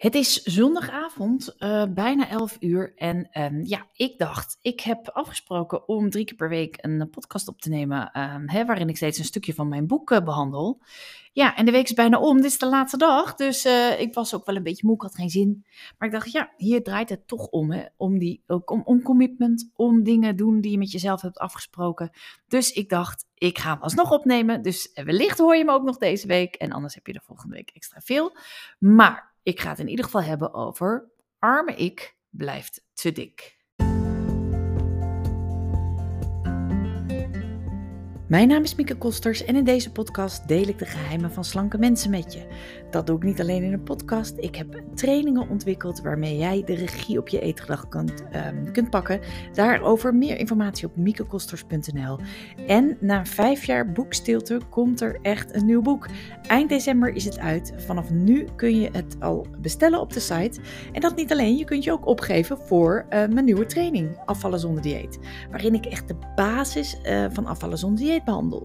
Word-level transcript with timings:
Het 0.00 0.14
is 0.14 0.42
zondagavond, 0.42 1.54
uh, 1.58 1.84
bijna 1.90 2.28
11 2.28 2.56
uur. 2.60 2.92
En 2.96 3.28
um, 3.32 3.64
ja, 3.64 3.86
ik 3.92 4.18
dacht, 4.18 4.58
ik 4.60 4.80
heb 4.80 5.08
afgesproken 5.08 5.88
om 5.88 6.10
drie 6.10 6.24
keer 6.24 6.36
per 6.36 6.48
week 6.48 6.76
een 6.80 7.10
podcast 7.10 7.48
op 7.48 7.60
te 7.60 7.68
nemen. 7.68 8.20
Um, 8.20 8.48
hè, 8.48 8.64
waarin 8.64 8.88
ik 8.88 8.96
steeds 8.96 9.18
een 9.18 9.24
stukje 9.24 9.54
van 9.54 9.68
mijn 9.68 9.86
boek 9.86 10.10
uh, 10.10 10.20
behandel. 10.20 10.82
Ja, 11.32 11.56
en 11.56 11.64
de 11.64 11.70
week 11.70 11.84
is 11.84 11.92
bijna 11.92 12.18
om. 12.18 12.36
Dit 12.36 12.44
is 12.44 12.58
de 12.58 12.66
laatste 12.66 12.96
dag. 12.96 13.34
Dus 13.34 13.64
ik 13.98 14.14
was 14.14 14.34
ook 14.34 14.46
wel 14.46 14.56
een 14.56 14.62
beetje 14.62 14.86
moe. 14.86 14.94
Ik 14.94 15.02
had 15.02 15.14
geen 15.14 15.30
zin. 15.30 15.64
Maar 15.98 16.08
ik 16.08 16.14
dacht, 16.14 16.32
ja, 16.32 16.52
hier 16.56 16.82
draait 16.82 17.08
het 17.08 17.28
toch 17.28 17.46
om. 17.46 17.72
Hè? 17.72 17.84
Om, 17.96 18.18
die, 18.18 18.42
ook 18.46 18.70
om, 18.70 18.82
om 18.84 19.02
commitment. 19.02 19.70
Om 19.74 20.02
dingen 20.02 20.36
doen 20.36 20.60
die 20.60 20.70
je 20.70 20.78
met 20.78 20.90
jezelf 20.90 21.20
hebt 21.20 21.38
afgesproken. 21.38 22.10
Dus 22.48 22.72
ik 22.72 22.88
dacht, 22.88 23.26
ik 23.34 23.58
ga 23.58 23.72
hem 23.72 23.82
alsnog 23.82 24.10
opnemen. 24.10 24.62
Dus 24.62 24.90
wellicht 24.94 25.38
hoor 25.38 25.56
je 25.56 25.64
me 25.64 25.72
ook 25.72 25.84
nog 25.84 25.96
deze 25.96 26.26
week. 26.26 26.54
En 26.54 26.72
anders 26.72 26.94
heb 26.94 27.06
je 27.06 27.12
er 27.12 27.22
volgende 27.24 27.54
week 27.54 27.70
extra 27.74 28.00
veel. 28.00 28.36
Maar 28.78 29.29
ik 29.42 29.60
ga 29.60 29.68
het 29.68 29.78
in 29.78 29.88
ieder 29.88 30.04
geval 30.04 30.22
hebben 30.22 30.54
over 30.54 31.10
arme 31.38 31.74
ik 31.74 32.16
blijft 32.28 32.84
te 32.92 33.12
dik. 33.12 33.59
Mijn 38.30 38.48
naam 38.48 38.62
is 38.62 38.74
Mieke 38.74 38.96
Kosters 38.96 39.44
en 39.44 39.56
in 39.56 39.64
deze 39.64 39.92
podcast 39.92 40.48
deel 40.48 40.68
ik 40.68 40.78
de 40.78 40.86
geheimen 40.86 41.32
van 41.32 41.44
slanke 41.44 41.78
mensen 41.78 42.10
met 42.10 42.32
je. 42.32 42.46
Dat 42.90 43.06
doe 43.06 43.16
ik 43.16 43.22
niet 43.22 43.40
alleen 43.40 43.62
in 43.62 43.72
een 43.72 43.82
podcast. 43.82 44.34
Ik 44.36 44.56
heb 44.56 44.82
trainingen 44.94 45.48
ontwikkeld 45.48 46.00
waarmee 46.00 46.36
jij 46.36 46.62
de 46.64 46.74
regie 46.74 47.18
op 47.18 47.28
je 47.28 47.40
eetgedrag 47.40 47.88
kunt, 47.88 48.24
um, 48.34 48.72
kunt 48.72 48.90
pakken. 48.90 49.20
Daarover 49.52 50.14
meer 50.14 50.38
informatie 50.38 50.86
op 50.86 50.96
miekekosters.nl. 50.96 52.18
En 52.66 52.96
na 53.00 53.26
vijf 53.26 53.64
jaar 53.64 53.92
boekstilte 53.92 54.60
komt 54.68 55.00
er 55.00 55.18
echt 55.22 55.54
een 55.54 55.66
nieuw 55.66 55.82
boek. 55.82 56.06
Eind 56.46 56.68
december 56.68 57.14
is 57.14 57.24
het 57.24 57.38
uit. 57.38 57.72
Vanaf 57.76 58.10
nu 58.10 58.46
kun 58.56 58.80
je 58.80 58.88
het 58.92 59.16
al 59.20 59.46
bestellen 59.58 60.00
op 60.00 60.12
de 60.12 60.20
site. 60.20 60.60
En 60.92 61.00
dat 61.00 61.16
niet 61.16 61.32
alleen, 61.32 61.56
je 61.56 61.64
kunt 61.64 61.84
je 61.84 61.92
ook 61.92 62.06
opgeven 62.06 62.58
voor 62.58 63.04
uh, 63.04 63.10
mijn 63.10 63.44
nieuwe 63.44 63.66
training, 63.66 64.18
Afvallen 64.24 64.60
zonder 64.60 64.82
dieet. 64.82 65.18
Waarin 65.50 65.74
ik 65.74 65.86
echt 65.86 66.08
de 66.08 66.16
basis 66.34 67.00
uh, 67.02 67.26
van 67.30 67.46
afvallen 67.46 67.78
zonder 67.78 68.04
dieet 68.04 68.19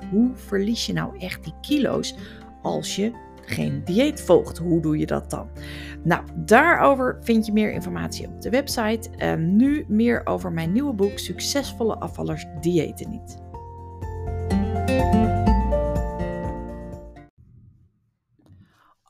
Hoe 0.10 0.32
verlies 0.36 0.86
je 0.86 0.94
nou 0.94 1.18
echt 1.20 1.44
die 1.44 1.54
kilo's 1.62 2.16
als 2.62 2.96
je 2.96 3.12
geen 3.42 3.84
dieet 3.84 4.22
volgt? 4.22 4.58
Hoe 4.58 4.82
doe 4.82 4.98
je 4.98 5.06
dat 5.06 5.30
dan? 5.30 5.50
Nou, 6.04 6.24
daarover 6.36 7.18
vind 7.22 7.46
je 7.46 7.52
meer 7.52 7.72
informatie 7.72 8.28
op 8.28 8.42
de 8.42 8.50
website. 8.50 9.10
Um, 9.20 9.56
nu 9.56 9.86
meer 9.88 10.26
over 10.26 10.52
mijn 10.52 10.72
nieuwe 10.72 10.94
boek 10.94 11.20
Succesvolle 11.20 12.00
afvallers 12.00 12.46
diëten 12.62 13.10
niet. 13.10 13.44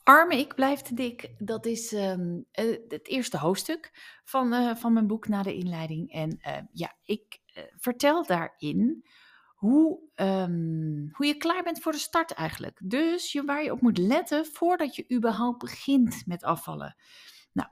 Arme 0.04 0.38
ik 0.38 0.56
blijf 0.56 0.82
te 0.82 0.94
dik, 0.94 1.34
dat 1.38 1.66
is 1.66 1.92
um, 1.92 2.46
het 2.88 3.08
eerste 3.08 3.38
hoofdstuk 3.38 3.92
van, 4.24 4.54
uh, 4.54 4.76
van 4.76 4.94
mijn 4.94 5.08
boek 5.08 5.28
na 5.28 5.44
de 5.44 5.56
inleiding. 5.56 6.12
En 6.12 6.40
uh, 6.48 6.58
ja, 6.72 6.96
ik 7.04 7.40
vertel 7.78 8.26
daarin 8.26 9.06
hoe, 9.66 10.00
um, 10.16 11.10
hoe 11.12 11.26
je 11.26 11.38
klaar 11.38 11.64
bent 11.64 11.80
voor 11.80 11.92
de 11.92 11.98
start 11.98 12.32
eigenlijk. 12.32 12.80
Dus 12.84 13.32
je, 13.32 13.44
waar 13.44 13.64
je 13.64 13.72
op 13.72 13.82
moet 13.82 13.98
letten 13.98 14.46
voordat 14.46 14.96
je 14.96 15.12
überhaupt 15.14 15.58
begint 15.60 16.24
met 16.26 16.44
afvallen. 16.44 16.96
Nou, 17.52 17.70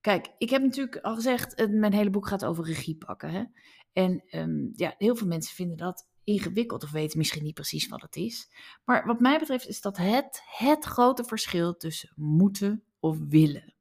kijk, 0.00 0.28
ik 0.38 0.50
heb 0.50 0.62
natuurlijk 0.62 0.96
al 0.96 1.14
gezegd, 1.14 1.68
mijn 1.68 1.92
hele 1.92 2.10
boek 2.10 2.28
gaat 2.28 2.44
over 2.44 2.64
regie 2.64 2.96
pakken. 2.96 3.30
Hè? 3.30 3.44
En 3.92 4.24
um, 4.30 4.70
ja, 4.74 4.94
heel 4.98 5.16
veel 5.16 5.26
mensen 5.26 5.54
vinden 5.54 5.76
dat 5.76 6.08
ingewikkeld 6.24 6.82
of 6.82 6.90
weten 6.90 7.18
misschien 7.18 7.42
niet 7.42 7.54
precies 7.54 7.88
wat 7.88 8.02
het 8.02 8.16
is. 8.16 8.50
Maar 8.84 9.06
wat 9.06 9.20
mij 9.20 9.38
betreft 9.38 9.68
is 9.68 9.80
dat 9.80 9.96
het, 9.96 10.42
het 10.46 10.84
grote 10.84 11.24
verschil 11.24 11.76
tussen 11.76 12.12
moeten 12.16 12.82
of 13.00 13.18
willen. 13.28 13.74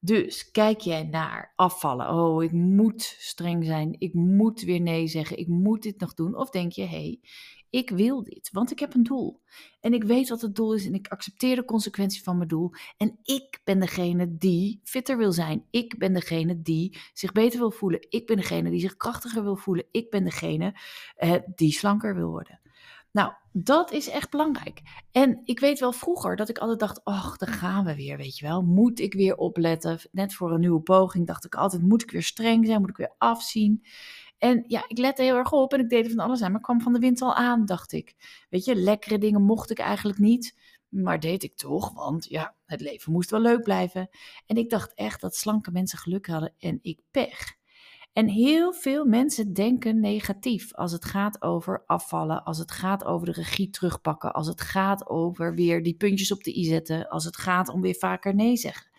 Dus 0.00 0.50
kijk 0.50 0.80
jij 0.80 1.02
naar 1.02 1.52
afvallen. 1.56 2.10
Oh, 2.14 2.42
ik 2.42 2.52
moet 2.52 3.02
streng 3.02 3.64
zijn. 3.64 3.96
Ik 3.98 4.14
moet 4.14 4.60
weer 4.60 4.80
nee 4.80 5.06
zeggen. 5.06 5.38
Ik 5.38 5.46
moet 5.46 5.82
dit 5.82 6.00
nog 6.00 6.14
doen. 6.14 6.36
Of 6.36 6.50
denk 6.50 6.72
je, 6.72 6.82
hé, 6.82 6.88
hey, 6.88 7.20
ik 7.70 7.90
wil 7.90 8.22
dit, 8.22 8.50
want 8.52 8.70
ik 8.70 8.78
heb 8.78 8.94
een 8.94 9.02
doel. 9.02 9.40
En 9.80 9.92
ik 9.92 10.04
weet 10.04 10.28
wat 10.28 10.40
het 10.40 10.54
doel 10.54 10.74
is 10.74 10.86
en 10.86 10.94
ik 10.94 11.08
accepteer 11.08 11.56
de 11.56 11.64
consequentie 11.64 12.22
van 12.22 12.36
mijn 12.36 12.48
doel. 12.48 12.70
En 12.96 13.18
ik 13.22 13.60
ben 13.64 13.80
degene 13.80 14.36
die 14.36 14.80
fitter 14.84 15.16
wil 15.16 15.32
zijn. 15.32 15.66
Ik 15.70 15.98
ben 15.98 16.12
degene 16.12 16.62
die 16.62 16.98
zich 17.12 17.32
beter 17.32 17.58
wil 17.58 17.70
voelen. 17.70 18.06
Ik 18.08 18.26
ben 18.26 18.36
degene 18.36 18.70
die 18.70 18.80
zich 18.80 18.96
krachtiger 18.96 19.42
wil 19.42 19.56
voelen. 19.56 19.84
Ik 19.90 20.10
ben 20.10 20.24
degene 20.24 20.74
eh, 21.16 21.34
die 21.54 21.72
slanker 21.72 22.14
wil 22.14 22.28
worden. 22.28 22.60
Nou, 23.12 23.32
dat 23.52 23.92
is 23.92 24.08
echt 24.08 24.30
belangrijk. 24.30 24.82
En 25.12 25.40
ik 25.44 25.60
weet 25.60 25.80
wel 25.80 25.92
vroeger 25.92 26.36
dat 26.36 26.48
ik 26.48 26.58
altijd 26.58 26.78
dacht, 26.78 27.04
ach, 27.04 27.36
daar 27.36 27.54
gaan 27.54 27.84
we 27.84 27.94
weer, 27.94 28.16
weet 28.16 28.38
je 28.38 28.46
wel. 28.46 28.62
Moet 28.62 29.00
ik 29.00 29.14
weer 29.14 29.36
opletten? 29.36 29.98
Net 30.12 30.34
voor 30.34 30.52
een 30.52 30.60
nieuwe 30.60 30.80
poging 30.80 31.26
dacht 31.26 31.44
ik 31.44 31.54
altijd, 31.54 31.82
moet 31.82 32.02
ik 32.02 32.10
weer 32.10 32.22
streng 32.22 32.66
zijn? 32.66 32.80
Moet 32.80 32.90
ik 32.90 32.96
weer 32.96 33.14
afzien? 33.18 33.84
En 34.38 34.64
ja, 34.66 34.84
ik 34.88 34.98
lette 34.98 35.22
heel 35.22 35.36
erg 35.36 35.52
op 35.52 35.72
en 35.72 35.80
ik 35.80 35.88
deed 35.88 36.08
van 36.08 36.18
alles 36.18 36.42
aan, 36.42 36.52
maar 36.52 36.60
kwam 36.60 36.80
van 36.80 36.92
de 36.92 36.98
wind 36.98 37.22
al 37.22 37.34
aan, 37.34 37.64
dacht 37.64 37.92
ik. 37.92 38.14
Weet 38.50 38.64
je, 38.64 38.74
lekkere 38.74 39.18
dingen 39.18 39.42
mocht 39.42 39.70
ik 39.70 39.78
eigenlijk 39.78 40.18
niet, 40.18 40.56
maar 40.88 41.20
deed 41.20 41.42
ik 41.42 41.54
toch, 41.54 41.92
want 41.92 42.24
ja, 42.24 42.54
het 42.66 42.80
leven 42.80 43.12
moest 43.12 43.30
wel 43.30 43.40
leuk 43.40 43.62
blijven. 43.62 44.08
En 44.46 44.56
ik 44.56 44.70
dacht 44.70 44.94
echt 44.94 45.20
dat 45.20 45.36
slanke 45.36 45.70
mensen 45.70 45.98
geluk 45.98 46.26
hadden 46.26 46.54
en 46.58 46.78
ik 46.82 47.00
pech. 47.10 47.58
En 48.12 48.28
heel 48.28 48.72
veel 48.72 49.04
mensen 49.04 49.52
denken 49.52 50.00
negatief 50.00 50.74
als 50.74 50.92
het 50.92 51.04
gaat 51.04 51.42
over 51.42 51.82
afvallen, 51.86 52.44
als 52.44 52.58
het 52.58 52.70
gaat 52.70 53.04
over 53.04 53.26
de 53.26 53.32
regie 53.32 53.70
terugpakken, 53.70 54.32
als 54.32 54.46
het 54.46 54.60
gaat 54.60 55.08
over 55.08 55.54
weer 55.54 55.82
die 55.82 55.96
puntjes 55.96 56.32
op 56.32 56.44
de 56.44 56.58
i 56.58 56.64
zetten, 56.64 57.08
als 57.08 57.24
het 57.24 57.36
gaat 57.36 57.68
om 57.68 57.80
weer 57.80 57.94
vaker 57.94 58.34
nee 58.34 58.56
zeggen. 58.56 58.90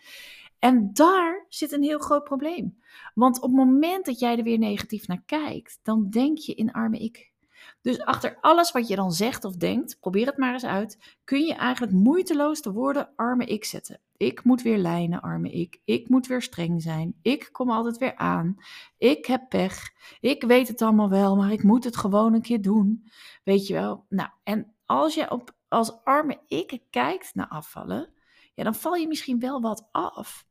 En 0.58 0.90
daar 0.92 1.46
zit 1.48 1.72
een 1.72 1.82
heel 1.82 1.98
groot 1.98 2.24
probleem. 2.24 2.78
Want 3.14 3.36
op 3.36 3.42
het 3.42 3.52
moment 3.52 4.06
dat 4.06 4.18
jij 4.18 4.36
er 4.36 4.42
weer 4.42 4.58
negatief 4.58 5.06
naar 5.06 5.22
kijkt, 5.26 5.78
dan 5.82 6.10
denk 6.10 6.38
je 6.38 6.54
in 6.54 6.72
arme 6.72 6.98
ik. 6.98 7.32
Dus 7.80 8.00
achter 8.00 8.38
alles 8.40 8.72
wat 8.72 8.88
je 8.88 8.96
dan 8.96 9.12
zegt 9.12 9.44
of 9.44 9.56
denkt, 9.56 9.96
probeer 10.00 10.26
het 10.26 10.36
maar 10.36 10.52
eens 10.52 10.64
uit, 10.64 11.16
kun 11.24 11.40
je 11.40 11.54
eigenlijk 11.54 11.92
moeiteloos 11.92 12.62
de 12.62 12.72
woorden 12.72 13.12
arme 13.16 13.44
ik 13.44 13.64
zetten. 13.64 14.00
Ik 14.22 14.44
moet 14.44 14.62
weer 14.62 14.78
lijnen, 14.78 15.20
arme 15.20 15.50
ik. 15.50 15.80
Ik 15.84 16.08
moet 16.08 16.26
weer 16.26 16.42
streng 16.42 16.82
zijn. 16.82 17.18
Ik 17.22 17.48
kom 17.52 17.70
altijd 17.70 17.98
weer 17.98 18.16
aan. 18.16 18.56
Ik 18.98 19.26
heb 19.26 19.48
pech. 19.48 19.90
Ik 20.20 20.42
weet 20.42 20.68
het 20.68 20.82
allemaal 20.82 21.08
wel, 21.08 21.36
maar 21.36 21.52
ik 21.52 21.62
moet 21.62 21.84
het 21.84 21.96
gewoon 21.96 22.34
een 22.34 22.42
keer 22.42 22.62
doen. 22.62 23.10
Weet 23.44 23.66
je 23.66 23.74
wel? 23.74 24.06
Nou, 24.08 24.30
en 24.42 24.74
als 24.86 25.14
je 25.14 25.30
op, 25.30 25.56
als 25.68 26.04
arme 26.04 26.40
ik 26.46 26.82
kijkt 26.90 27.34
naar 27.34 27.48
afvallen, 27.48 28.12
ja, 28.54 28.64
dan 28.64 28.74
val 28.74 28.94
je 28.94 29.06
misschien 29.06 29.38
wel 29.38 29.60
wat 29.60 29.88
af. 29.92 30.46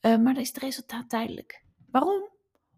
Uh, 0.00 0.16
maar 0.16 0.34
dan 0.34 0.42
is 0.42 0.48
het 0.48 0.58
resultaat 0.58 1.08
tijdelijk. 1.08 1.64
Waarom? 1.90 2.28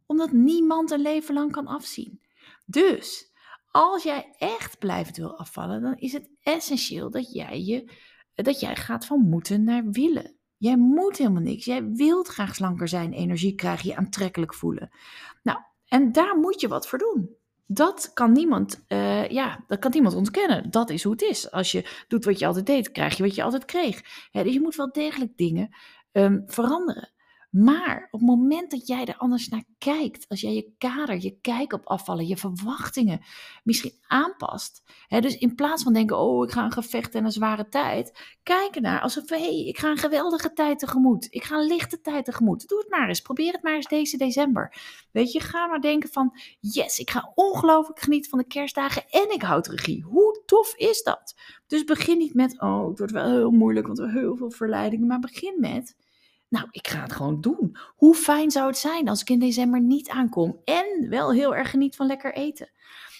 Omdat 0.06 0.32
niemand 0.32 0.90
een 0.90 1.02
leven 1.02 1.34
lang 1.34 1.52
kan 1.52 1.66
afzien. 1.66 2.22
Dus 2.66 3.32
als 3.70 4.02
jij 4.02 4.34
echt 4.38 4.78
blijft 4.78 5.16
wil 5.16 5.38
afvallen, 5.38 5.82
dan 5.82 5.96
is 5.96 6.12
het 6.12 6.30
essentieel 6.42 7.10
dat 7.10 7.32
jij, 7.32 7.62
je, 7.62 7.92
dat 8.34 8.60
jij 8.60 8.76
gaat 8.76 9.06
van 9.06 9.28
moeten 9.28 9.64
naar 9.64 9.90
willen. 9.90 10.37
Jij 10.58 10.76
moet 10.76 11.16
helemaal 11.16 11.42
niks. 11.42 11.64
Jij 11.64 11.88
wilt 11.90 12.28
graag 12.28 12.54
slanker 12.54 12.88
zijn, 12.88 13.12
energie 13.12 13.54
krijgen, 13.54 13.88
je 13.88 13.96
aantrekkelijk 13.96 14.54
voelen. 14.54 14.90
Nou, 15.42 15.58
en 15.88 16.12
daar 16.12 16.36
moet 16.38 16.60
je 16.60 16.68
wat 16.68 16.88
voor 16.88 16.98
doen. 16.98 17.36
Dat 17.66 18.10
kan 18.14 18.32
niemand, 18.32 18.84
uh, 18.88 19.28
ja, 19.28 19.64
dat 19.66 19.78
kan 19.78 19.90
niemand 19.90 20.14
ontkennen. 20.14 20.70
Dat 20.70 20.90
is 20.90 21.02
hoe 21.02 21.12
het 21.12 21.22
is. 21.22 21.50
Als 21.50 21.72
je 21.72 22.04
doet 22.08 22.24
wat 22.24 22.38
je 22.38 22.46
altijd 22.46 22.66
deed, 22.66 22.92
krijg 22.92 23.16
je 23.16 23.22
wat 23.22 23.34
je 23.34 23.42
altijd 23.42 23.64
kreeg. 23.64 24.28
dus 24.32 24.52
je 24.52 24.60
moet 24.60 24.76
wel 24.76 24.92
degelijk 24.92 25.36
dingen 25.36 25.76
um, 26.12 26.42
veranderen. 26.46 27.10
Maar 27.50 28.08
op 28.10 28.20
het 28.20 28.28
moment 28.28 28.70
dat 28.70 28.86
jij 28.86 29.04
er 29.04 29.16
anders 29.16 29.48
naar 29.48 29.64
kijkt, 29.78 30.28
als 30.28 30.40
jij 30.40 30.54
je 30.54 30.72
kader, 30.78 31.22
je 31.22 31.38
kijk 31.40 31.72
op 31.72 31.86
afvallen, 31.86 32.26
je 32.26 32.36
verwachtingen 32.36 33.20
misschien 33.64 33.92
aanpast. 34.06 34.82
Hè, 35.06 35.20
dus 35.20 35.38
in 35.38 35.54
plaats 35.54 35.82
van 35.82 35.92
denken, 35.92 36.18
oh, 36.18 36.44
ik 36.44 36.52
ga 36.52 36.64
een 36.64 36.72
gevecht 36.72 37.14
en 37.14 37.24
een 37.24 37.32
zware 37.32 37.68
tijd, 37.68 38.36
kijken 38.42 38.82
naar 38.82 39.00
alsof, 39.00 39.28
hé, 39.28 39.36
hey, 39.36 39.64
ik 39.66 39.78
ga 39.78 39.90
een 39.90 39.96
geweldige 39.96 40.52
tijd 40.52 40.78
tegemoet. 40.78 41.26
Ik 41.30 41.44
ga 41.44 41.56
een 41.56 41.66
lichte 41.66 42.00
tijd 42.00 42.24
tegemoet. 42.24 42.68
Doe 42.68 42.78
het 42.78 42.90
maar 42.90 43.08
eens. 43.08 43.20
Probeer 43.20 43.52
het 43.52 43.62
maar 43.62 43.74
eens 43.74 43.88
deze 43.88 44.16
december. 44.16 44.76
Weet 45.12 45.32
je, 45.32 45.40
ga 45.40 45.66
maar 45.66 45.80
denken 45.80 46.08
van, 46.08 46.38
yes, 46.60 46.98
ik 46.98 47.10
ga 47.10 47.32
ongelooflijk 47.34 48.00
genieten 48.00 48.30
van 48.30 48.38
de 48.38 48.46
kerstdagen 48.46 49.04
en 49.10 49.30
ik 49.30 49.42
houd 49.42 49.66
regie. 49.66 50.02
Hoe 50.02 50.42
tof 50.46 50.74
is 50.76 51.02
dat? 51.02 51.34
Dus 51.66 51.84
begin 51.84 52.18
niet 52.18 52.34
met, 52.34 52.60
oh, 52.60 52.88
het 52.88 52.98
wordt 52.98 53.12
wel 53.12 53.30
heel 53.30 53.50
moeilijk, 53.50 53.86
want 53.86 53.98
we 53.98 54.04
hebben 54.04 54.22
heel 54.22 54.36
veel 54.36 54.50
verleidingen. 54.50 55.06
Maar 55.06 55.18
begin 55.18 55.54
met 55.60 55.96
nou, 56.48 56.66
ik 56.70 56.88
ga 56.88 57.02
het 57.02 57.12
gewoon 57.12 57.40
doen. 57.40 57.76
Hoe 57.96 58.14
fijn 58.14 58.50
zou 58.50 58.66
het 58.66 58.78
zijn 58.78 59.08
als 59.08 59.20
ik 59.20 59.30
in 59.30 59.38
december 59.38 59.80
niet 59.80 60.08
aankom 60.08 60.60
en 60.64 61.08
wel 61.08 61.32
heel 61.32 61.54
erg 61.54 61.70
geniet 61.70 61.96
van 61.96 62.06
lekker 62.06 62.34
eten? 62.34 62.70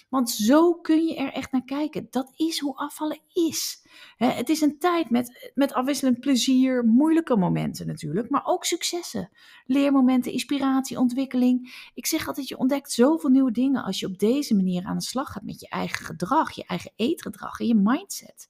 Want 0.09 0.29
zo 0.29 0.73
kun 0.73 1.05
je 1.05 1.15
er 1.15 1.33
echt 1.33 1.51
naar 1.51 1.63
kijken. 1.63 2.07
Dat 2.09 2.33
is 2.35 2.59
hoe 2.59 2.75
afvallen 2.75 3.19
is. 3.33 3.85
het 4.17 4.49
is 4.49 4.61
een 4.61 4.79
tijd 4.79 5.09
met, 5.09 5.51
met 5.53 5.73
afwisselend 5.73 6.19
plezier, 6.19 6.85
moeilijke 6.85 7.37
momenten 7.37 7.87
natuurlijk, 7.87 8.29
maar 8.29 8.45
ook 8.45 8.65
successen. 8.65 9.29
Leermomenten, 9.65 10.31
inspiratie, 10.31 10.99
ontwikkeling. 10.99 11.89
Ik 11.93 12.05
zeg 12.05 12.27
altijd, 12.27 12.47
je 12.47 12.57
ontdekt 12.57 12.91
zoveel 12.91 13.29
nieuwe 13.29 13.51
dingen 13.51 13.83
als 13.83 13.99
je 13.99 14.05
op 14.05 14.19
deze 14.19 14.55
manier 14.55 14.83
aan 14.83 14.97
de 14.97 15.03
slag 15.03 15.31
gaat 15.31 15.43
met 15.43 15.59
je 15.59 15.69
eigen 15.69 16.05
gedrag, 16.05 16.51
je 16.51 16.65
eigen 16.65 16.91
eetgedrag 16.95 17.59
en 17.59 17.67
je 17.67 17.75
mindset. 17.75 18.49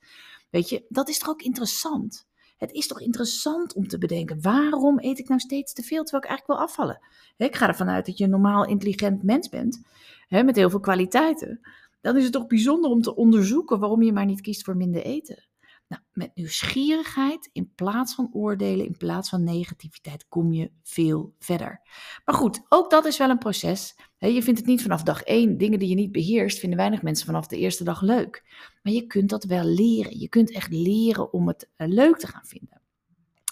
Weet 0.49 0.69
je, 0.69 0.85
dat 0.89 1.09
is 1.09 1.19
toch 1.19 1.29
ook 1.29 1.41
interessant? 1.41 2.28
Het 2.59 2.71
is 2.71 2.87
toch 2.87 3.01
interessant 3.01 3.73
om 3.73 3.87
te 3.87 3.97
bedenken, 3.97 4.41
waarom 4.41 4.99
eet 4.99 5.19
ik 5.19 5.27
nou 5.27 5.39
steeds 5.39 5.73
te 5.73 5.81
veel 5.81 6.03
terwijl 6.03 6.23
ik 6.23 6.29
eigenlijk 6.29 6.59
wil 6.59 6.67
afvallen? 6.67 6.99
Ik 7.37 7.55
ga 7.55 7.67
ervan 7.67 7.89
uit 7.89 8.05
dat 8.05 8.17
je 8.17 8.23
een 8.23 8.29
normaal 8.29 8.65
intelligent 8.65 9.23
mens 9.23 9.49
bent, 9.49 9.81
met 10.29 10.55
heel 10.55 10.69
veel 10.69 10.79
kwaliteiten. 10.79 11.59
Dan 12.01 12.17
is 12.17 12.23
het 12.23 12.33
toch 12.33 12.47
bijzonder 12.47 12.89
om 12.89 13.01
te 13.01 13.15
onderzoeken 13.15 13.79
waarom 13.79 14.01
je 14.01 14.13
maar 14.13 14.25
niet 14.25 14.41
kiest 14.41 14.63
voor 14.63 14.77
minder 14.77 15.01
eten. 15.03 15.48
Nou, 15.89 16.01
met 16.13 16.35
nieuwsgierigheid 16.35 17.49
in 17.53 17.71
plaats 17.75 18.15
van 18.15 18.29
oordelen, 18.33 18.85
in 18.85 18.97
plaats 18.97 19.29
van 19.29 19.43
negativiteit, 19.43 20.27
kom 20.27 20.53
je 20.53 20.71
veel 20.83 21.35
verder. 21.39 21.81
Maar 22.25 22.35
goed, 22.35 22.61
ook 22.69 22.89
dat 22.89 23.05
is 23.05 23.17
wel 23.17 23.29
een 23.29 23.37
proces. 23.37 23.95
Je 24.17 24.43
vindt 24.43 24.59
het 24.59 24.67
niet 24.67 24.81
vanaf 24.81 25.03
dag 25.03 25.21
één. 25.21 25.57
Dingen 25.57 25.79
die 25.79 25.89
je 25.89 25.95
niet 25.95 26.11
beheerst, 26.11 26.59
vinden 26.59 26.77
weinig 26.77 27.01
mensen 27.01 27.25
vanaf 27.25 27.47
de 27.47 27.57
eerste 27.57 27.83
dag 27.83 28.01
leuk. 28.01 28.43
Maar 28.83 28.93
je 28.93 29.07
kunt 29.07 29.29
dat 29.29 29.43
wel 29.43 29.63
leren. 29.63 30.19
Je 30.19 30.29
kunt 30.29 30.51
echt 30.51 30.71
leren 30.71 31.33
om 31.33 31.47
het 31.47 31.69
eh, 31.75 31.87
leuk 31.87 32.17
te 32.17 32.27
gaan 32.27 32.45
vinden. 32.45 32.81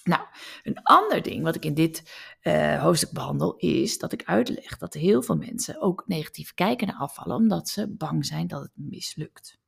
Nou, 0.03 0.21
een 0.63 0.81
ander 0.83 1.21
ding 1.21 1.43
wat 1.43 1.55
ik 1.55 1.65
in 1.65 1.73
dit 1.73 2.11
uh, 2.43 2.81
hoofdstuk 2.81 3.11
behandel 3.11 3.55
is 3.55 3.97
dat 3.97 4.11
ik 4.11 4.23
uitleg 4.23 4.77
dat 4.77 4.93
heel 4.93 5.21
veel 5.21 5.35
mensen 5.35 5.81
ook 5.81 6.03
negatief 6.05 6.53
kijken 6.53 6.87
naar 6.87 6.95
afvallen 6.95 7.35
omdat 7.35 7.69
ze 7.69 7.87
bang 7.87 8.25
zijn 8.25 8.47
dat 8.47 8.61
het 8.61 8.71
mislukt. 8.75 9.59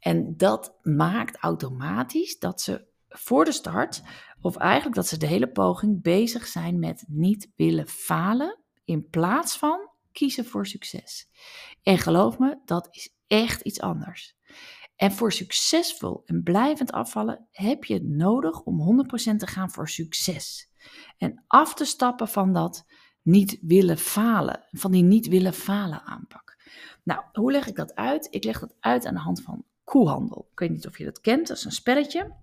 En 0.00 0.36
dat 0.36 0.78
maakt 0.82 1.36
automatisch 1.36 2.38
dat 2.38 2.60
ze 2.60 2.88
voor 3.08 3.44
de 3.44 3.52
start, 3.52 4.02
of 4.40 4.56
eigenlijk 4.56 4.96
dat 4.96 5.06
ze 5.06 5.16
de 5.16 5.26
hele 5.26 5.50
poging 5.50 6.02
bezig 6.02 6.46
zijn 6.46 6.78
met 6.78 7.04
niet 7.08 7.52
willen 7.56 7.88
falen, 7.88 8.58
in 8.84 9.08
plaats 9.08 9.56
van 9.56 9.88
kiezen 10.12 10.44
voor 10.44 10.66
succes. 10.66 11.28
En 11.82 11.98
geloof 11.98 12.38
me, 12.38 12.60
dat 12.64 12.88
is 12.90 13.14
echt 13.26 13.60
iets 13.60 13.80
anders. 13.80 14.36
En 14.96 15.12
voor 15.12 15.32
succesvol 15.32 16.22
en 16.24 16.42
blijvend 16.42 16.92
afvallen 16.92 17.46
heb 17.50 17.84
je 17.84 17.94
het 17.94 18.08
nodig 18.08 18.60
om 18.60 19.06
100% 19.32 19.36
te 19.36 19.46
gaan 19.46 19.70
voor 19.70 19.88
succes. 19.88 20.70
En 21.18 21.44
af 21.46 21.74
te 21.74 21.84
stappen 21.84 22.28
van 22.28 22.52
dat 22.52 22.86
niet 23.22 23.58
willen 23.62 23.98
falen, 23.98 24.66
van 24.70 24.92
die 24.92 25.02
niet 25.02 25.28
willen 25.28 25.52
falen 25.52 26.02
aanpak. 26.02 26.58
Nou, 27.04 27.22
hoe 27.32 27.52
leg 27.52 27.66
ik 27.66 27.76
dat 27.76 27.94
uit? 27.94 28.26
Ik 28.30 28.44
leg 28.44 28.60
dat 28.60 28.74
uit 28.80 29.06
aan 29.06 29.14
de 29.14 29.20
hand 29.20 29.42
van 29.42 29.64
koehandel. 29.90 30.48
Ik 30.52 30.58
weet 30.58 30.70
niet 30.70 30.86
of 30.86 30.98
je 30.98 31.04
dat 31.04 31.20
kent, 31.20 31.46
dat 31.48 31.56
is 31.56 31.64
een 31.64 31.72
spelletje. 31.72 32.34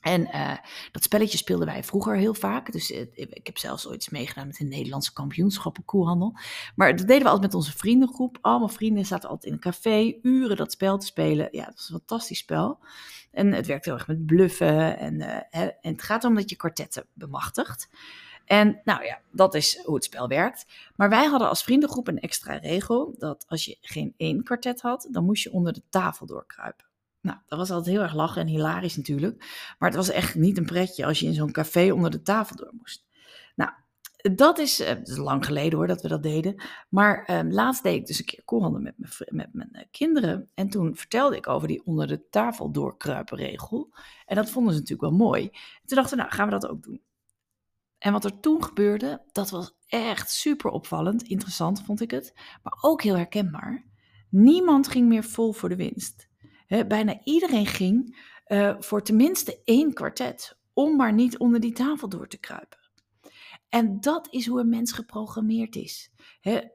En 0.00 0.20
uh, 0.20 0.56
dat 0.92 1.02
spelletje 1.02 1.38
speelden 1.38 1.66
wij 1.66 1.84
vroeger 1.84 2.16
heel 2.16 2.34
vaak. 2.34 2.72
Dus 2.72 2.90
uh, 2.90 3.00
ik 3.14 3.46
heb 3.46 3.58
zelfs 3.58 3.88
ooit 3.88 4.10
meegedaan 4.10 4.46
met 4.46 4.56
de 4.56 4.64
Nederlandse 4.64 5.12
kampioenschappen 5.12 5.84
koehandel. 5.84 6.38
Maar 6.74 6.96
dat 6.96 7.06
deden 7.06 7.22
we 7.22 7.28
altijd 7.28 7.42
met 7.52 7.54
onze 7.54 7.76
vriendengroep. 7.76 8.38
Allemaal 8.40 8.68
vrienden 8.68 9.06
zaten 9.06 9.28
altijd 9.28 9.46
in 9.46 9.52
een 9.52 9.72
café, 9.72 10.18
uren 10.22 10.56
dat 10.56 10.72
spel 10.72 10.98
te 10.98 11.06
spelen. 11.06 11.48
Ja, 11.50 11.64
dat 11.64 11.74
was 11.74 11.88
een 11.88 11.98
fantastisch 11.98 12.38
spel. 12.38 12.78
En 13.32 13.52
het 13.52 13.66
werkt 13.66 13.84
heel 13.84 13.94
erg 13.94 14.06
met 14.06 14.26
bluffen. 14.26 14.98
En, 14.98 15.20
hè, 15.50 15.66
en 15.66 15.92
het 15.92 16.02
gaat 16.02 16.22
erom 16.22 16.36
dat 16.36 16.50
je 16.50 16.56
kwartetten 16.56 17.06
bemachtigt. 17.12 17.88
En 18.48 18.80
nou 18.84 19.04
ja, 19.04 19.20
dat 19.32 19.54
is 19.54 19.80
hoe 19.84 19.94
het 19.94 20.04
spel 20.04 20.28
werkt. 20.28 20.66
Maar 20.96 21.08
wij 21.08 21.26
hadden 21.26 21.48
als 21.48 21.62
vriendengroep 21.62 22.08
een 22.08 22.20
extra 22.20 22.56
regel 22.56 23.14
dat 23.18 23.44
als 23.48 23.64
je 23.64 23.76
geen 23.80 24.14
één 24.16 24.42
kwartet 24.42 24.80
had, 24.80 25.08
dan 25.10 25.24
moest 25.24 25.42
je 25.42 25.52
onder 25.52 25.72
de 25.72 25.82
tafel 25.88 26.26
doorkruipen. 26.26 26.86
Nou, 27.20 27.38
dat 27.46 27.58
was 27.58 27.70
altijd 27.70 27.94
heel 27.94 28.04
erg 28.04 28.14
lachen 28.14 28.40
en 28.40 28.48
hilarisch 28.48 28.96
natuurlijk. 28.96 29.36
Maar 29.78 29.88
het 29.88 29.98
was 29.98 30.10
echt 30.10 30.34
niet 30.34 30.58
een 30.58 30.66
pretje 30.66 31.06
als 31.06 31.20
je 31.20 31.26
in 31.26 31.34
zo'n 31.34 31.52
café 31.52 31.92
onder 31.92 32.10
de 32.10 32.22
tafel 32.22 32.56
door 32.56 32.72
moest. 32.78 33.06
Nou, 33.54 33.70
dat 34.34 34.58
is, 34.58 34.80
is 34.80 35.16
lang 35.16 35.44
geleden 35.44 35.78
hoor 35.78 35.86
dat 35.86 36.02
we 36.02 36.08
dat 36.08 36.22
deden. 36.22 36.62
Maar 36.88 37.28
uh, 37.30 37.52
laatst 37.52 37.82
deed 37.82 37.94
ik 37.94 38.06
dus 38.06 38.18
een 38.18 38.24
keer 38.24 38.44
koelhandel 38.44 38.80
met, 38.80 38.94
met 39.28 39.48
mijn 39.52 39.70
uh, 39.72 39.82
kinderen. 39.90 40.50
En 40.54 40.68
toen 40.68 40.96
vertelde 40.96 41.36
ik 41.36 41.48
over 41.48 41.68
die 41.68 41.84
onder 41.84 42.06
de 42.06 42.28
tafel 42.28 42.70
doorkruipen 42.70 43.36
regel. 43.36 43.94
En 44.26 44.36
dat 44.36 44.50
vonden 44.50 44.72
ze 44.72 44.78
natuurlijk 44.78 45.10
wel 45.10 45.18
mooi. 45.18 45.42
En 45.44 45.86
toen 45.86 45.96
dachten 45.96 46.16
we, 46.16 46.22
nou 46.22 46.34
gaan 46.34 46.46
we 46.46 46.52
dat 46.52 46.68
ook 46.68 46.82
doen. 46.82 47.00
En 47.98 48.12
wat 48.12 48.24
er 48.24 48.40
toen 48.40 48.64
gebeurde, 48.64 49.22
dat 49.32 49.50
was 49.50 49.76
echt 49.86 50.30
super 50.30 50.70
opvallend. 50.70 51.22
Interessant 51.22 51.82
vond 51.82 52.00
ik 52.00 52.10
het. 52.10 52.32
Maar 52.62 52.78
ook 52.80 53.02
heel 53.02 53.16
herkenbaar. 53.16 53.84
Niemand 54.30 54.88
ging 54.88 55.08
meer 55.08 55.24
vol 55.24 55.52
voor 55.52 55.68
de 55.68 55.76
winst. 55.76 56.28
bijna 56.66 57.20
iedereen 57.24 57.66
ging 57.66 58.18
uh, 58.46 58.74
voor 58.78 59.02
tenminste 59.02 59.60
één 59.64 59.92
kwartet. 59.92 60.58
Om 60.72 60.96
maar 60.96 61.12
niet 61.12 61.38
onder 61.38 61.60
die 61.60 61.72
tafel 61.72 62.08
door 62.08 62.28
te 62.28 62.38
kruipen. 62.38 62.78
En 63.68 64.00
dat 64.00 64.28
is 64.30 64.46
hoe 64.46 64.60
een 64.60 64.68
mens 64.68 64.92
geprogrammeerd 64.92 65.76
is. 65.76 66.10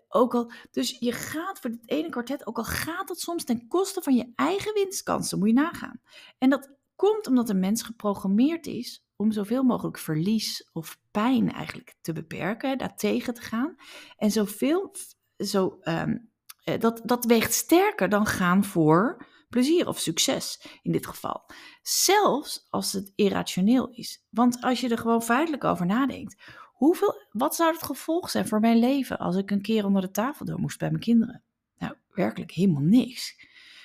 ook 0.07 0.33
al, 0.33 0.51
dus 0.71 0.97
je 0.99 1.11
gaat 1.11 1.59
voor 1.59 1.69
het 1.69 1.89
ene 1.89 2.09
kwartet, 2.09 2.47
ook 2.47 2.57
al 2.57 2.63
gaat 2.63 3.07
dat 3.07 3.19
soms 3.19 3.43
ten 3.43 3.67
koste 3.67 4.01
van 4.01 4.15
je 4.15 4.31
eigen 4.35 4.73
winstkansen, 4.73 5.39
moet 5.39 5.47
je 5.47 5.53
nagaan. 5.53 6.01
En 6.37 6.49
dat 6.49 6.71
komt 7.03 7.27
omdat 7.27 7.50
een 7.50 7.59
mens 7.59 7.81
geprogrammeerd 7.81 8.67
is 8.67 9.05
om 9.15 9.31
zoveel 9.31 9.63
mogelijk 9.63 9.97
verlies 9.97 10.69
of 10.73 11.00
pijn 11.11 11.51
eigenlijk 11.51 11.95
te 12.01 12.13
beperken, 12.13 12.77
daar 12.77 12.95
tegen 12.95 13.33
te 13.33 13.41
gaan. 13.41 13.75
En 14.17 14.31
zoveel, 14.31 14.95
zo, 15.38 15.79
um, 15.81 16.31
dat, 16.79 17.01
dat 17.03 17.25
weegt 17.25 17.53
sterker 17.53 18.09
dan 18.09 18.25
gaan 18.25 18.63
voor 18.63 19.25
plezier 19.50 19.88
of 19.88 20.00
succes 20.00 20.79
in 20.81 20.91
dit 20.91 21.07
geval. 21.07 21.45
Zelfs 21.81 22.67
als 22.69 22.94
het 22.94 23.11
irrationeel 23.15 23.89
is. 23.89 24.25
Want 24.29 24.61
als 24.61 24.81
je 24.81 24.89
er 24.89 24.97
gewoon 24.97 25.23
feitelijk 25.23 25.63
over 25.63 25.85
nadenkt, 25.85 26.44
hoeveel, 26.73 27.27
wat 27.31 27.56
zou 27.56 27.73
het 27.73 27.83
gevolg 27.83 28.29
zijn 28.29 28.47
voor 28.47 28.59
mijn 28.59 28.79
leven 28.79 29.19
als 29.19 29.35
ik 29.35 29.51
een 29.51 29.61
keer 29.61 29.85
onder 29.85 30.01
de 30.01 30.11
tafel 30.11 30.45
door 30.45 30.59
moest 30.59 30.79
bij 30.79 30.89
mijn 30.89 31.01
kinderen? 31.01 31.44
Nou, 31.77 31.94
werkelijk 32.09 32.51
helemaal 32.51 32.81
niks. 32.81 33.35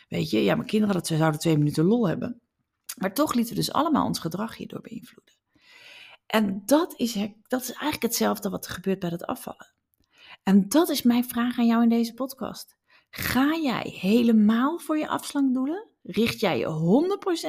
Weet 0.09 0.31
je, 0.31 0.44
ja, 0.44 0.55
mijn 0.55 0.69
kinderen 0.69 0.94
dat, 0.94 1.06
zouden 1.06 1.41
twee 1.41 1.59
minuten 1.59 1.85
lol 1.85 2.09
hebben. 2.09 2.41
Maar 2.99 3.15
toch 3.15 3.35
lieten 3.35 3.55
we 3.55 3.61
dus 3.61 3.73
allemaal 3.73 4.06
ons 4.06 4.19
gedrag 4.19 4.56
hierdoor 4.56 4.81
beïnvloeden. 4.81 5.35
En 6.27 6.62
dat 6.65 6.95
is, 6.97 7.12
dat 7.43 7.62
is 7.62 7.71
eigenlijk 7.71 8.03
hetzelfde 8.03 8.50
wat 8.50 8.67
er 8.67 8.73
gebeurt 8.73 8.99
bij 8.99 9.11
het 9.11 9.27
afvallen. 9.27 9.75
En 10.43 10.69
dat 10.69 10.89
is 10.89 11.03
mijn 11.03 11.25
vraag 11.25 11.59
aan 11.59 11.67
jou 11.67 11.83
in 11.83 11.89
deze 11.89 12.15
podcast. 12.15 12.77
Ga 13.11 13.56
jij 13.62 13.97
helemaal 14.00 14.79
voor 14.79 14.99
je 14.99 15.09
afslankdoelen? 15.09 15.89
Richt 16.03 16.41
jij 16.41 16.59
je 16.59 16.67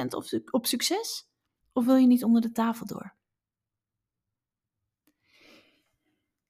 100% 0.02 0.06
op, 0.08 0.24
op 0.50 0.66
succes? 0.66 1.28
Of 1.72 1.84
wil 1.84 1.96
je 1.96 2.06
niet 2.06 2.24
onder 2.24 2.40
de 2.40 2.52
tafel 2.52 2.86
door? 2.86 3.18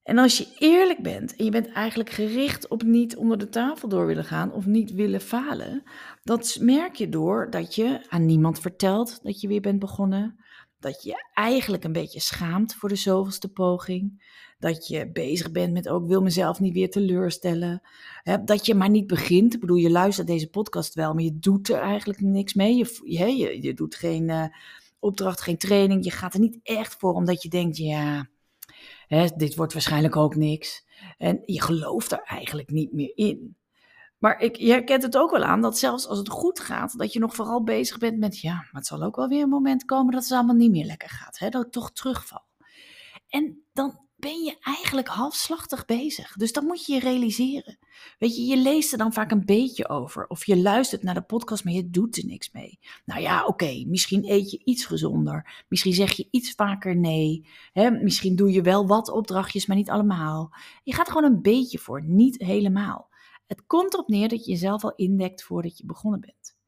En 0.02 0.18
als 0.18 0.38
je 0.38 0.54
eerlijk 0.58 1.02
bent 1.02 1.36
en 1.36 1.44
je 1.44 1.50
bent 1.50 1.72
eigenlijk 1.72 2.10
gericht 2.10 2.68
op 2.68 2.82
niet 2.82 3.16
onder 3.16 3.38
de 3.38 3.48
tafel 3.48 3.88
door 3.88 4.06
willen 4.06 4.24
gaan 4.24 4.52
of 4.52 4.66
niet 4.66 4.92
willen 4.92 5.20
falen, 5.20 5.82
dat 6.22 6.58
merk 6.60 6.94
je 6.94 7.08
door 7.08 7.50
dat 7.50 7.74
je 7.74 8.06
aan 8.08 8.26
niemand 8.26 8.60
vertelt 8.60 9.22
dat 9.22 9.40
je 9.40 9.48
weer 9.48 9.60
bent 9.60 9.78
begonnen, 9.78 10.38
dat 10.78 11.02
je 11.02 11.24
eigenlijk 11.34 11.84
een 11.84 11.92
beetje 11.92 12.20
schaamt 12.20 12.74
voor 12.74 12.88
de 12.88 12.96
zoveelste 12.96 13.48
poging, 13.48 14.28
dat 14.58 14.86
je 14.88 15.10
bezig 15.12 15.50
bent 15.50 15.72
met 15.72 15.88
ook 15.88 16.06
wil 16.08 16.22
mezelf 16.22 16.60
niet 16.60 16.74
weer 16.74 16.90
teleurstellen, 16.90 17.82
dat 18.44 18.66
je 18.66 18.74
maar 18.74 18.90
niet 18.90 19.06
begint. 19.06 19.54
Ik 19.54 19.60
bedoel, 19.60 19.76
je 19.76 19.90
luistert 19.90 20.26
deze 20.26 20.50
podcast 20.50 20.94
wel, 20.94 21.14
maar 21.14 21.22
je 21.22 21.38
doet 21.38 21.68
er 21.68 21.80
eigenlijk 21.80 22.20
niks 22.20 22.54
mee. 22.54 22.76
Je, 22.76 23.36
je, 23.36 23.62
je 23.62 23.74
doet 23.74 23.94
geen 23.94 24.28
uh, 24.28 24.44
opdracht, 24.98 25.40
geen 25.40 25.58
training, 25.58 26.04
je 26.04 26.10
gaat 26.10 26.34
er 26.34 26.40
niet 26.40 26.58
echt 26.62 26.96
voor 26.98 27.12
omdat 27.12 27.42
je 27.42 27.48
denkt, 27.48 27.76
ja 27.76 28.28
Hè, 29.10 29.26
dit 29.36 29.54
wordt 29.56 29.72
waarschijnlijk 29.72 30.16
ook 30.16 30.34
niks. 30.36 30.86
En 31.18 31.42
je 31.44 31.62
gelooft 31.62 32.12
er 32.12 32.22
eigenlijk 32.22 32.70
niet 32.70 32.92
meer 32.92 33.12
in. 33.14 33.56
Maar 34.18 34.40
ik, 34.40 34.56
je 34.56 34.70
herkent 34.70 35.02
het 35.02 35.16
ook 35.16 35.30
wel 35.30 35.42
aan 35.42 35.60
dat 35.60 35.78
zelfs 35.78 36.06
als 36.06 36.18
het 36.18 36.28
goed 36.28 36.60
gaat, 36.60 36.98
dat 36.98 37.12
je 37.12 37.18
nog 37.18 37.34
vooral 37.34 37.64
bezig 37.64 37.98
bent 37.98 38.18
met, 38.18 38.40
ja, 38.40 38.54
maar 38.54 38.68
het 38.72 38.86
zal 38.86 39.02
ook 39.02 39.16
wel 39.16 39.28
weer 39.28 39.42
een 39.42 39.48
moment 39.48 39.84
komen 39.84 40.12
dat 40.12 40.22
het 40.22 40.32
allemaal 40.32 40.54
niet 40.54 40.70
meer 40.70 40.84
lekker 40.84 41.08
gaat. 41.08 41.38
Hè, 41.38 41.48
dat 41.48 41.66
ik 41.66 41.72
toch 41.72 41.92
terugval. 41.92 42.44
En 43.28 43.64
dan 43.72 44.08
ben 44.20 44.42
je 44.42 44.56
eigenlijk 44.60 45.08
halfslachtig 45.08 45.84
bezig. 45.84 46.32
Dus 46.36 46.52
dat 46.52 46.62
moet 46.62 46.86
je 46.86 46.92
je 46.92 47.00
realiseren. 47.00 47.78
Weet 48.18 48.36
je, 48.36 48.42
je 48.42 48.56
leest 48.56 48.92
er 48.92 48.98
dan 48.98 49.12
vaak 49.12 49.30
een 49.30 49.44
beetje 49.44 49.88
over. 49.88 50.26
Of 50.26 50.46
je 50.46 50.56
luistert 50.56 51.02
naar 51.02 51.14
de 51.14 51.22
podcast, 51.22 51.64
maar 51.64 51.72
je 51.72 51.90
doet 51.90 52.16
er 52.16 52.26
niks 52.26 52.50
mee. 52.52 52.78
Nou 53.04 53.20
ja, 53.20 53.44
oké, 53.44 53.84
misschien 53.86 54.30
eet 54.30 54.50
je 54.50 54.60
iets 54.64 54.84
gezonder. 54.84 55.64
Misschien 55.68 55.92
zeg 55.92 56.12
je 56.12 56.28
iets 56.30 56.52
vaker 56.52 56.96
nee. 56.96 57.46
Hè? 57.72 57.90
Misschien 57.90 58.36
doe 58.36 58.52
je 58.52 58.62
wel 58.62 58.86
wat 58.86 59.10
opdrachtjes, 59.10 59.66
maar 59.66 59.76
niet 59.76 59.90
allemaal. 59.90 60.54
Je 60.82 60.94
gaat 60.94 61.08
gewoon 61.08 61.24
een 61.24 61.42
beetje 61.42 61.78
voor, 61.78 62.04
niet 62.04 62.42
helemaal. 62.42 63.08
Het 63.46 63.66
komt 63.66 63.92
erop 63.94 64.08
neer 64.08 64.28
dat 64.28 64.44
je 64.44 64.50
jezelf 64.50 64.84
al 64.84 64.94
indekt 64.94 65.42
voordat 65.42 65.78
je 65.78 65.86
begonnen 65.86 66.20
bent. 66.20 66.58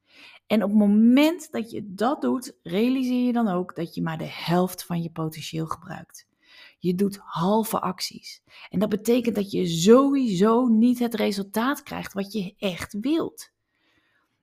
En 0.47 0.63
op 0.63 0.69
het 0.69 0.79
moment 0.79 1.51
dat 1.51 1.71
je 1.71 1.93
dat 1.93 2.21
doet, 2.21 2.57
realiseer 2.63 3.25
je 3.25 3.33
dan 3.33 3.47
ook 3.47 3.75
dat 3.75 3.95
je 3.95 4.01
maar 4.01 4.17
de 4.17 4.29
helft 4.29 4.85
van 4.85 5.01
je 5.01 5.11
potentieel 5.11 5.65
gebruikt. 5.65 6.27
Je 6.83 6.95
doet 6.95 7.19
halve 7.21 7.79
acties. 7.79 8.41
En 8.69 8.79
dat 8.79 8.89
betekent 8.89 9.35
dat 9.35 9.51
je 9.51 9.67
sowieso 9.67 10.65
niet 10.65 10.99
het 10.99 11.13
resultaat 11.13 11.83
krijgt 11.83 12.13
wat 12.13 12.33
je 12.33 12.55
echt 12.57 12.99
wilt. 12.99 13.51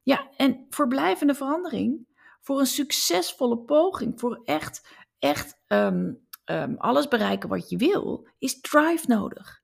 Ja, 0.03 0.31
en 0.37 0.67
voor 0.71 0.89
blijvende 0.89 1.35
verandering, 1.35 2.07
voor 2.41 2.61
een 2.61 2.67
succesvolle 2.67 3.59
poging, 3.59 4.21
voor 4.21 4.41
echt, 4.45 4.89
echt 5.19 5.61
um, 5.69 6.27
um, 6.45 6.77
alles 6.77 7.09
bereiken 7.09 7.49
wat 7.49 7.71
je 7.71 7.77
wil, 7.77 8.29
is 8.39 8.61
drive 8.61 9.07
nodig. 9.07 9.60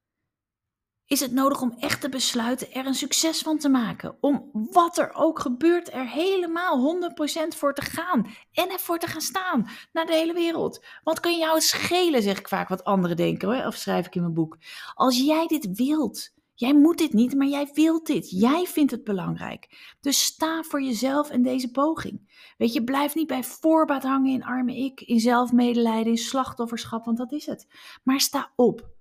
Is 1.06 1.20
het 1.20 1.32
nodig 1.32 1.60
om 1.60 1.76
echt 1.78 2.00
te 2.00 2.08
besluiten 2.08 2.72
er 2.72 2.86
een 2.86 2.94
succes 2.94 3.38
van 3.38 3.58
te 3.58 3.68
maken. 3.68 4.16
Om 4.20 4.50
wat 4.52 4.98
er 4.98 5.14
ook 5.14 5.38
gebeurt, 5.38 5.92
er 5.92 6.08
helemaal 6.08 6.98
100% 7.44 7.56
voor 7.56 7.74
te 7.74 7.82
gaan. 7.82 8.26
En 8.52 8.70
ervoor 8.70 8.98
te 8.98 9.06
gaan 9.06 9.20
staan 9.20 9.68
naar 9.92 10.06
de 10.06 10.14
hele 10.14 10.32
wereld. 10.32 10.84
Wat 11.02 11.20
kan 11.20 11.38
jou 11.38 11.60
schelen, 11.60 12.22
zeg 12.22 12.38
ik 12.38 12.48
vaak, 12.48 12.68
wat 12.68 12.84
anderen 12.84 13.16
denken, 13.16 13.54
hoor, 13.54 13.66
of 13.66 13.74
schrijf 13.74 14.06
ik 14.06 14.14
in 14.14 14.20
mijn 14.20 14.34
boek. 14.34 14.56
Als 14.94 15.18
jij 15.18 15.46
dit 15.46 15.68
wilt, 15.76 16.34
jij 16.54 16.74
moet 16.74 16.98
dit 16.98 17.12
niet, 17.12 17.34
maar 17.34 17.46
jij 17.46 17.70
wilt 17.72 18.06
dit. 18.06 18.30
Jij 18.30 18.64
vindt 18.66 18.90
het 18.90 19.04
belangrijk. 19.04 19.94
Dus 20.00 20.24
sta 20.24 20.62
voor 20.62 20.82
jezelf 20.82 21.30
en 21.30 21.42
deze 21.42 21.70
poging. 21.70 22.44
Weet 22.58 22.72
je, 22.72 22.84
blijf 22.84 23.14
niet 23.14 23.26
bij 23.26 23.44
voorbaat 23.44 24.02
hangen 24.02 24.32
in 24.32 24.44
arme 24.44 24.76
ik, 24.76 25.00
in 25.00 25.20
zelfmedelijden, 25.20 26.12
in 26.12 26.18
slachtofferschap, 26.18 27.04
want 27.04 27.18
dat 27.18 27.32
is 27.32 27.46
het. 27.46 27.66
Maar 28.02 28.20
sta 28.20 28.52
op 28.56 28.95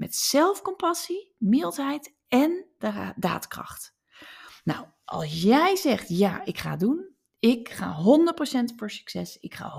met 0.00 0.16
zelfcompassie, 0.16 1.34
mildheid 1.38 2.14
en 2.28 2.66
daadkracht. 3.16 3.94
Nou, 4.64 4.86
als 5.04 5.42
jij 5.42 5.76
zegt 5.76 6.08
ja, 6.08 6.44
ik 6.44 6.58
ga 6.58 6.76
doen, 6.76 7.08
ik 7.38 7.68
ga 7.68 7.96
100% 8.72 8.76
voor 8.76 8.90
succes, 8.90 9.36
ik 9.40 9.54
ga 9.54 9.72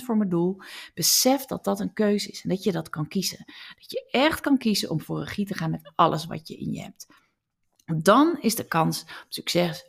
100% 0.00 0.04
voor 0.04 0.16
mijn 0.16 0.28
doel, 0.28 0.56
besef 0.94 1.44
dat 1.44 1.64
dat 1.64 1.80
een 1.80 1.92
keuze 1.92 2.30
is 2.30 2.42
en 2.42 2.48
dat 2.48 2.62
je 2.62 2.72
dat 2.72 2.88
kan 2.88 3.08
kiezen. 3.08 3.44
Dat 3.78 3.90
je 3.90 4.08
echt 4.10 4.40
kan 4.40 4.58
kiezen 4.58 4.90
om 4.90 5.00
voor 5.00 5.18
regie 5.18 5.46
te 5.46 5.54
gaan 5.54 5.70
met 5.70 5.92
alles 5.94 6.26
wat 6.26 6.48
je 6.48 6.56
in 6.56 6.72
je 6.72 6.82
hebt. 6.82 7.06
Dan 8.02 8.38
is 8.40 8.54
de 8.54 8.66
kans 8.66 9.02
op 9.02 9.26
succes 9.28 9.84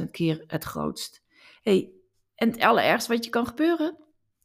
100.000 0.00 0.10
keer 0.10 0.44
het 0.46 0.64
grootst. 0.64 1.22
Hey, 1.62 1.92
en 2.34 2.50
het 2.50 2.60
allerergste 2.60 3.12
wat 3.12 3.24
je 3.24 3.30
kan 3.30 3.46
gebeuren, 3.46 3.96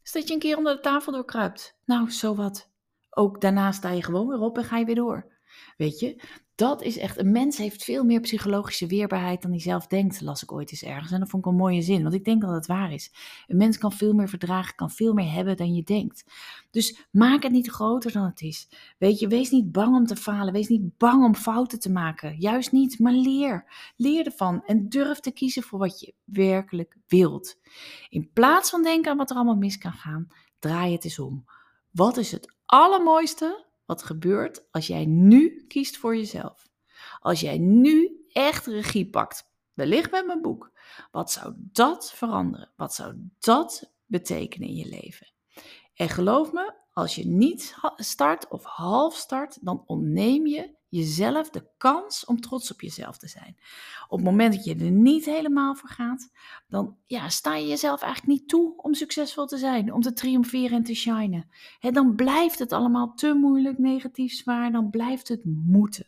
is 0.03 0.11
dat 0.11 0.27
je 0.27 0.33
een 0.33 0.39
keer 0.39 0.57
onder 0.57 0.75
de 0.75 0.81
tafel 0.81 1.11
doorkruipt. 1.11 1.77
Nou, 1.85 2.11
zo 2.11 2.35
wat 2.35 2.69
ook 3.17 3.41
daarna 3.41 3.71
sta 3.71 3.89
je 3.89 4.03
gewoon 4.03 4.27
weer 4.27 4.39
op 4.39 4.57
en 4.57 4.63
ga 4.63 4.77
je 4.77 4.85
weer 4.85 4.95
door. 4.95 5.35
Weet 5.77 5.99
je, 5.99 6.21
dat 6.55 6.81
is 6.81 6.97
echt, 6.97 7.17
een 7.17 7.31
mens 7.31 7.57
heeft 7.57 7.83
veel 7.83 8.03
meer 8.03 8.19
psychologische 8.19 8.87
weerbaarheid 8.87 9.41
dan 9.41 9.51
hij 9.51 9.59
zelf 9.59 9.87
denkt, 9.87 10.21
las 10.21 10.43
ik 10.43 10.51
ooit 10.51 10.71
eens 10.71 10.83
ergens. 10.83 11.11
En 11.11 11.19
dat 11.19 11.29
vond 11.29 11.45
ik 11.45 11.51
een 11.51 11.57
mooie 11.57 11.81
zin, 11.81 12.01
want 12.01 12.13
ik 12.13 12.25
denk 12.25 12.41
dat 12.41 12.51
het 12.51 12.65
waar 12.65 12.93
is. 12.93 13.11
Een 13.47 13.57
mens 13.57 13.77
kan 13.77 13.91
veel 13.91 14.13
meer 14.13 14.29
verdragen, 14.29 14.75
kan 14.75 14.91
veel 14.91 15.13
meer 15.13 15.31
hebben 15.31 15.57
dan 15.57 15.73
je 15.73 15.83
denkt. 15.83 16.23
Dus 16.71 17.07
maak 17.11 17.43
het 17.43 17.51
niet 17.51 17.69
groter 17.69 18.11
dan 18.11 18.25
het 18.25 18.41
is. 18.41 18.69
Weet 18.97 19.19
je, 19.19 19.27
wees 19.27 19.49
niet 19.49 19.71
bang 19.71 19.95
om 19.95 20.05
te 20.05 20.15
falen, 20.15 20.53
wees 20.53 20.67
niet 20.67 20.97
bang 20.97 21.23
om 21.23 21.35
fouten 21.35 21.79
te 21.79 21.91
maken. 21.91 22.35
Juist 22.39 22.71
niet, 22.71 22.99
maar 22.99 23.13
leer. 23.13 23.65
Leer 23.95 24.25
ervan 24.25 24.63
en 24.65 24.89
durf 24.89 25.19
te 25.19 25.31
kiezen 25.31 25.63
voor 25.63 25.79
wat 25.79 25.99
je 25.99 26.13
werkelijk 26.23 26.97
wilt. 27.07 27.59
In 28.09 28.29
plaats 28.33 28.69
van 28.69 28.83
denken 28.83 29.11
aan 29.11 29.17
wat 29.17 29.29
er 29.29 29.35
allemaal 29.35 29.55
mis 29.55 29.77
kan 29.77 29.93
gaan, 29.93 30.27
draai 30.59 30.91
het 30.91 31.03
eens 31.03 31.19
om. 31.19 31.45
Wat 31.91 32.17
is 32.17 32.31
het 32.31 32.56
allermooiste 32.67 33.65
wat 33.85 34.03
gebeurt 34.03 34.71
als 34.71 34.87
jij 34.87 35.05
nu 35.05 35.65
kiest 35.67 35.97
voor 35.97 36.15
jezelf? 36.15 36.67
Als 37.19 37.39
jij 37.39 37.57
nu 37.57 38.25
echt 38.31 38.65
regie 38.65 39.09
pakt, 39.09 39.51
wellicht 39.73 40.11
met 40.11 40.25
mijn 40.25 40.41
boek, 40.41 40.71
wat 41.11 41.31
zou 41.31 41.53
dat 41.57 42.11
veranderen? 42.13 42.71
Wat 42.75 42.93
zou 42.93 43.29
dat 43.39 43.91
betekenen 44.05 44.67
in 44.67 44.75
je 44.75 44.89
leven? 44.89 45.27
En 45.93 46.09
geloof 46.09 46.51
me, 46.51 46.73
als 46.91 47.15
je 47.15 47.25
niet 47.25 47.75
start 47.95 48.47
of 48.47 48.63
half 48.63 49.15
start, 49.15 49.65
dan 49.65 49.83
ontneem 49.85 50.47
je 50.47 50.76
jezelf 50.89 51.49
de 51.49 51.67
kans 51.77 52.25
om 52.25 52.39
trots 52.39 52.71
op 52.71 52.81
jezelf 52.81 53.17
te 53.17 53.27
zijn. 53.27 53.57
Op 54.07 54.17
het 54.17 54.27
moment 54.27 54.53
dat 54.53 54.65
je 54.65 54.75
er 54.75 54.91
niet 54.91 55.25
helemaal 55.25 55.75
voor 55.75 55.89
gaat, 55.89 56.31
dan 56.67 56.97
ja, 57.05 57.29
sta 57.29 57.55
je 57.55 57.67
jezelf 57.67 58.01
eigenlijk 58.01 58.39
niet 58.39 58.49
toe 58.49 58.77
om 58.77 58.93
succesvol 58.93 59.45
te 59.45 59.57
zijn, 59.57 59.93
om 59.93 60.01
te 60.01 60.13
triomferen 60.13 60.77
en 60.77 60.83
te 60.83 60.95
shinen. 60.95 61.49
He, 61.79 61.91
dan 61.91 62.15
blijft 62.15 62.59
het 62.59 62.71
allemaal 62.71 63.13
te 63.13 63.33
moeilijk, 63.33 63.77
negatief, 63.77 64.33
zwaar, 64.33 64.71
dan 64.71 64.89
blijft 64.89 65.27
het 65.27 65.41
moeten. 65.45 66.07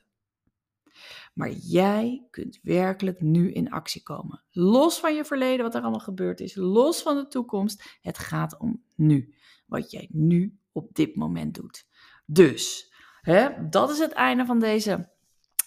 Maar 1.33 1.51
jij 1.51 2.27
kunt 2.29 2.59
werkelijk 2.61 3.21
nu 3.21 3.51
in 3.51 3.69
actie 3.69 4.03
komen. 4.03 4.43
Los 4.51 4.99
van 4.99 5.15
je 5.15 5.25
verleden, 5.25 5.65
wat 5.65 5.75
er 5.75 5.81
allemaal 5.81 5.99
gebeurd 5.99 6.39
is, 6.39 6.55
los 6.55 7.01
van 7.01 7.15
de 7.15 7.27
toekomst. 7.27 7.97
Het 8.01 8.17
gaat 8.17 8.57
om 8.57 8.83
nu. 8.95 9.33
Wat 9.65 9.91
jij 9.91 10.07
nu 10.11 10.59
op 10.71 10.93
dit 10.93 11.15
moment 11.15 11.53
doet. 11.53 11.87
Dus, 12.25 12.88
hè, 13.21 13.69
dat 13.69 13.89
is 13.89 13.99
het 13.99 14.11
einde 14.11 14.45
van 14.45 14.59
deze 14.59 15.09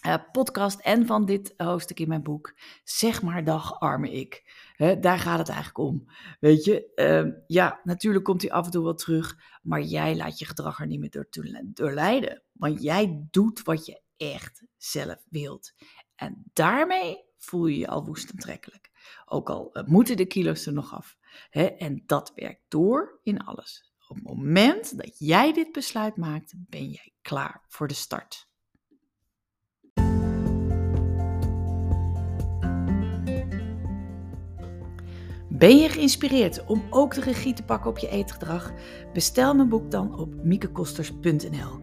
uh, 0.05 0.15
podcast 0.31 0.79
en 0.79 1.05
van 1.05 1.25
dit 1.25 1.53
hoofdstuk 1.57 1.99
in 1.99 2.07
mijn 2.07 2.23
boek. 2.23 2.53
Zeg 2.83 3.21
maar 3.21 3.43
dag, 3.43 3.79
arme 3.79 4.11
ik. 4.11 4.43
daar 4.99 5.19
gaat 5.19 5.39
het 5.39 5.49
eigenlijk 5.49 5.77
om. 5.77 6.05
Weet 6.39 6.63
je, 6.63 6.91
uh, 6.95 7.33
ja, 7.47 7.79
natuurlijk 7.83 8.25
komt 8.25 8.41
hij 8.41 8.51
af 8.51 8.65
en 8.65 8.71
toe 8.71 8.83
wel 8.83 8.93
terug, 8.93 9.37
maar 9.61 9.81
jij 9.81 10.15
laat 10.15 10.39
je 10.39 10.45
gedrag 10.45 10.79
er 10.79 10.87
niet 10.87 10.99
meer 10.99 11.27
door, 11.73 11.91
leiden. 11.91 12.43
Want 12.51 12.81
jij 12.81 13.27
doet 13.31 13.61
wat 13.61 13.85
je 13.85 14.01
echt 14.17 14.63
zelf 14.77 15.25
wilt. 15.29 15.73
En 16.15 16.43
daarmee 16.53 17.23
voel 17.37 17.65
je 17.65 17.77
je 17.77 17.87
al 17.87 18.05
woest 18.05 18.31
aantrekkelijk. 18.31 18.91
Ook 19.25 19.49
al 19.49 19.69
uh, 19.73 19.83
moeten 19.83 20.17
de 20.17 20.25
kilo's 20.25 20.65
er 20.65 20.73
nog 20.73 20.93
af. 20.93 21.17
en 21.77 22.03
dat 22.05 22.31
werkt 22.35 22.61
door 22.67 23.19
in 23.23 23.43
alles. 23.43 23.92
Op 24.07 24.15
het 24.15 24.25
moment 24.25 24.97
dat 24.97 25.15
jij 25.19 25.53
dit 25.53 25.71
besluit 25.71 26.17
maakt, 26.17 26.53
ben 26.57 26.89
jij 26.89 27.13
klaar 27.21 27.61
voor 27.67 27.87
de 27.87 27.93
start. 27.93 28.51
Ben 35.49 35.77
je 35.77 35.89
geïnspireerd 35.89 36.65
om 36.65 36.83
ook 36.89 37.13
de 37.15 37.21
regie 37.21 37.53
te 37.53 37.63
pakken 37.63 37.89
op 37.89 37.97
je 37.97 38.09
eetgedrag? 38.09 38.71
Bestel 39.13 39.55
mijn 39.55 39.69
boek 39.69 39.91
dan 39.91 40.19
op 40.19 40.33
miekekosters.nl. 40.43 41.81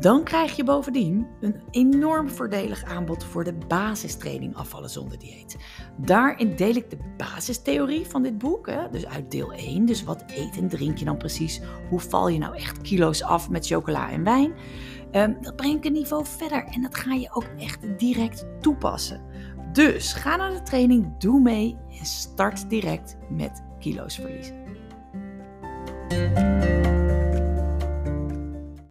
Dan 0.00 0.24
krijg 0.24 0.56
je 0.56 0.64
bovendien 0.64 1.26
een 1.40 1.60
enorm 1.70 2.30
voordelig 2.30 2.84
aanbod 2.84 3.24
voor 3.24 3.44
de 3.44 3.54
basistraining 3.68 4.56
afvallen 4.56 4.90
zonder 4.90 5.18
dieet. 5.18 5.56
Daarin 5.96 6.56
deel 6.56 6.74
ik 6.74 6.90
de 6.90 6.98
basistheorie 7.16 8.06
van 8.06 8.22
dit 8.22 8.38
boek, 8.38 8.66
hè, 8.66 8.90
dus 8.90 9.06
uit 9.06 9.30
deel 9.30 9.52
1. 9.52 9.84
Dus 9.84 10.04
wat 10.04 10.24
eet 10.26 10.56
en 10.56 10.68
drink 10.68 10.98
je 10.98 11.04
dan 11.04 11.16
precies? 11.16 11.60
Hoe 11.88 12.00
val 12.00 12.28
je 12.28 12.38
nou 12.38 12.56
echt 12.56 12.80
kilo's 12.80 13.22
af 13.22 13.50
met 13.50 13.66
chocola 13.66 14.10
en 14.10 14.24
wijn? 14.24 14.52
Um, 15.12 15.36
dat 15.40 15.56
breng 15.56 15.76
ik 15.76 15.84
een 15.84 15.92
niveau 15.92 16.26
verder 16.26 16.64
en 16.64 16.82
dat 16.82 16.94
ga 16.94 17.12
je 17.12 17.30
ook 17.32 17.46
echt 17.58 17.98
direct 17.98 18.46
toepassen. 18.60 19.20
Dus 19.72 20.12
ga 20.12 20.36
naar 20.36 20.52
de 20.52 20.62
training, 20.62 21.18
doe 21.18 21.40
mee 21.40 21.76
en 21.98 22.06
start 22.06 22.70
direct 22.70 23.16
met 23.30 23.62
kilo's 23.78 24.14
verliezen. 24.14 24.58